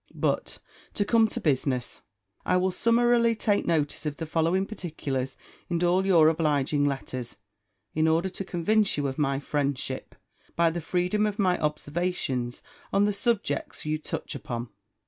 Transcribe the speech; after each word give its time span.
But 0.15 0.57
to 0.95 1.05
come 1.05 1.27
to 1.27 1.39
business, 1.39 2.01
I 2.43 2.57
will 2.57 2.71
summarily 2.71 3.35
take 3.35 3.67
notice 3.67 4.07
of 4.07 4.17
the 4.17 4.25
following 4.25 4.65
particulars 4.65 5.37
in 5.69 5.83
all 5.83 6.07
your 6.07 6.27
obliging 6.27 6.85
letters, 6.87 7.35
in 7.93 8.07
order 8.07 8.27
to 8.29 8.43
convince 8.43 8.97
you 8.97 9.05
of 9.05 9.19
my 9.19 9.39
friendship, 9.39 10.15
by 10.55 10.71
the 10.71 10.81
freedom 10.81 11.27
of 11.27 11.37
my 11.37 11.59
observations 11.59 12.63
on 12.91 13.05
the 13.05 13.13
subjects 13.13 13.85
you 13.85 13.99
touch 13.99 14.33
upon. 14.33 14.69